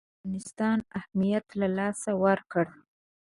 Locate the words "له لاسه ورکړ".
1.59-2.65